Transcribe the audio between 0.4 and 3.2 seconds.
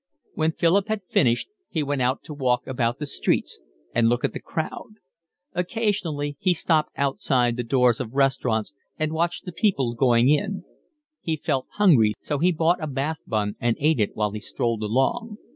Philip had finished he went out to walk about the